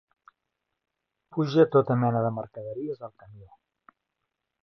[1.35, 3.49] Puja tota mena de mercaderies al camió.